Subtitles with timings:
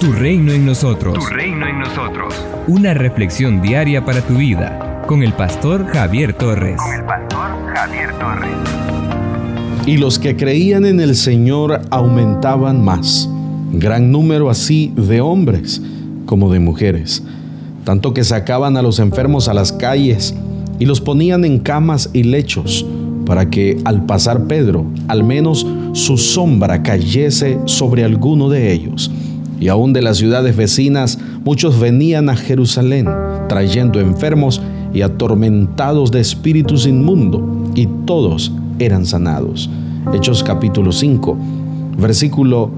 [0.00, 1.18] Tu reino en nosotros.
[1.18, 2.32] Tu reino en nosotros.
[2.68, 6.76] Una reflexión diaria para tu vida con el pastor Javier Torres.
[6.76, 8.52] Con el pastor Javier Torres.
[9.86, 13.28] Y los que creían en el Señor aumentaban más,
[13.72, 15.82] gran número así de hombres
[16.26, 17.24] como de mujeres,
[17.82, 20.32] tanto que sacaban a los enfermos a las calles
[20.78, 22.86] y los ponían en camas y lechos,
[23.26, 29.10] para que al pasar Pedro, al menos su sombra cayese sobre alguno de ellos.
[29.60, 33.08] Y aún de las ciudades vecinas muchos venían a Jerusalén,
[33.48, 34.60] trayendo enfermos
[34.94, 37.42] y atormentados de espíritus inmundos,
[37.74, 39.68] y todos eran sanados.
[40.14, 41.36] Hechos capítulo 5,
[41.98, 42.70] versículo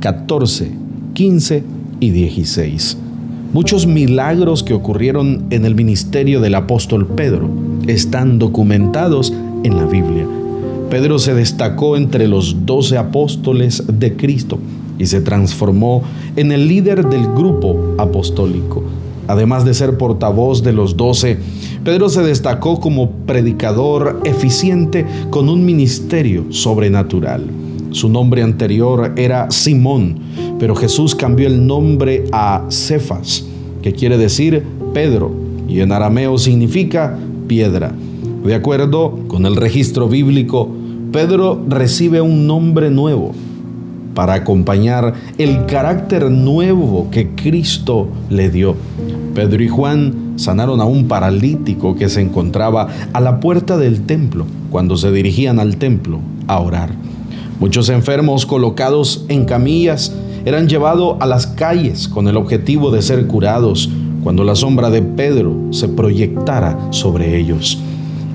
[0.00, 0.70] 14,
[1.14, 1.64] 15
[2.00, 2.98] y 16.
[3.52, 7.48] Muchos milagros que ocurrieron en el ministerio del apóstol Pedro
[7.86, 9.32] están documentados
[9.64, 10.26] en la Biblia.
[10.90, 14.58] Pedro se destacó entre los doce apóstoles de Cristo
[14.98, 16.02] y se transformó
[16.36, 18.82] en el líder del grupo apostólico.
[19.28, 21.38] Además de ser portavoz de los doce,
[21.84, 27.44] Pedro se destacó como predicador eficiente con un ministerio sobrenatural.
[27.90, 30.18] Su nombre anterior era Simón,
[30.58, 33.46] pero Jesús cambió el nombre a Cefas,
[33.82, 35.32] que quiere decir Pedro,
[35.68, 37.92] y en arameo significa piedra.
[38.44, 40.68] De acuerdo con el registro bíblico,
[41.10, 43.32] Pedro recibe un nombre nuevo
[44.16, 48.74] para acompañar el carácter nuevo que Cristo le dio.
[49.34, 54.46] Pedro y Juan sanaron a un paralítico que se encontraba a la puerta del templo
[54.70, 56.92] cuando se dirigían al templo a orar.
[57.60, 60.14] Muchos enfermos colocados en camillas
[60.46, 63.90] eran llevados a las calles con el objetivo de ser curados
[64.22, 67.78] cuando la sombra de Pedro se proyectara sobre ellos.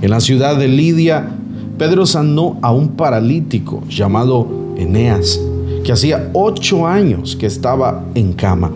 [0.03, 1.31] En la ciudad de Lidia,
[1.79, 5.39] Pedro sanó a un paralítico llamado Eneas,
[5.83, 8.71] que hacía ocho años que estaba en cama.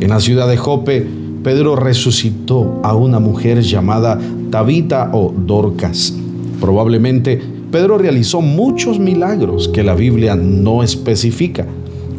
[0.00, 1.06] En la ciudad de Jope,
[1.42, 4.18] Pedro resucitó a una mujer llamada
[4.50, 6.14] Tabita o Dorcas.
[6.60, 11.66] Probablemente Pedro realizó muchos milagros que la Biblia no especifica.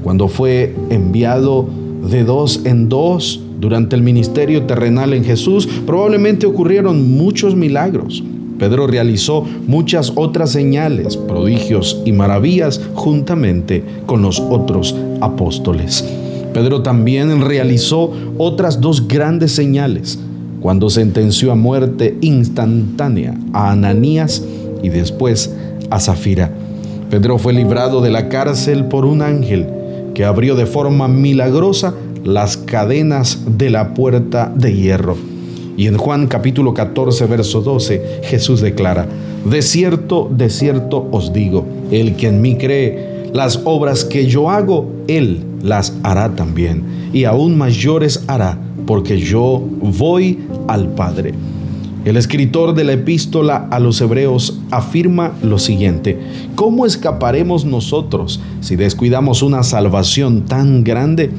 [0.03, 1.67] Cuando fue enviado
[2.09, 8.23] de dos en dos durante el ministerio terrenal en Jesús, probablemente ocurrieron muchos milagros.
[8.59, 16.05] Pedro realizó muchas otras señales, prodigios y maravillas juntamente con los otros apóstoles.
[16.53, 20.19] Pedro también realizó otras dos grandes señales
[20.59, 24.43] cuando sentenció a muerte instantánea a Ananías
[24.83, 25.55] y después
[25.89, 26.51] a Zafira.
[27.09, 29.67] Pedro fue librado de la cárcel por un ángel
[30.13, 31.93] que abrió de forma milagrosa
[32.25, 35.28] las cadenas de la puerta de hierro.
[35.79, 39.07] Y en Juan capítulo 14, verso 12, Jesús declara,
[39.45, 44.49] De cierto, de cierto os digo, el que en mí cree, las obras que yo
[44.49, 51.33] hago, él las hará también, y aún mayores hará, porque yo voy al Padre.
[52.03, 56.19] El escritor de la epístola a los hebreos afirma lo siguiente,
[56.55, 61.29] ¿cómo escaparemos nosotros si descuidamos una salvación tan grande?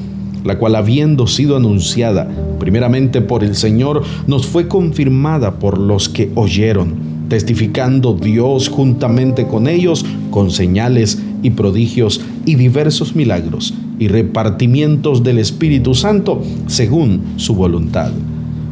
[0.45, 2.29] La cual habiendo sido anunciada
[2.59, 6.95] primeramente por el Señor, nos fue confirmada por los que oyeron,
[7.29, 15.39] testificando Dios juntamente con ellos con señales y prodigios y diversos milagros y repartimientos del
[15.39, 18.13] Espíritu Santo según su voluntad.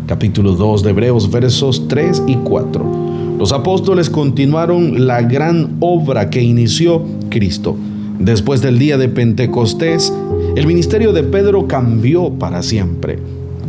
[0.06, 3.36] Capítulo 2 de Hebreos versos 3 y 4.
[3.38, 7.76] Los apóstoles continuaron la gran obra que inició Cristo.
[8.18, 10.12] Después del día de Pentecostés,
[10.56, 13.18] el ministerio de Pedro cambió para siempre.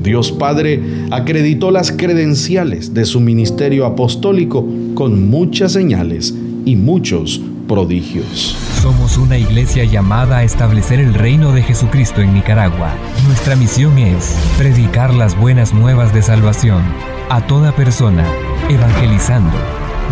[0.03, 0.81] Dios Padre
[1.11, 6.33] acreditó las credenciales de su ministerio apostólico con muchas señales
[6.65, 8.57] y muchos prodigios.
[8.81, 12.93] Somos una iglesia llamada a establecer el reino de Jesucristo en Nicaragua.
[13.27, 16.81] Nuestra misión es predicar las buenas nuevas de salvación
[17.29, 18.25] a toda persona,
[18.69, 19.55] evangelizando,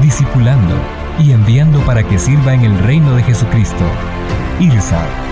[0.01, 0.75] discipulando
[1.19, 3.83] y enviando para que sirva en el reino de Jesucristo.
[4.59, 5.03] IRSA,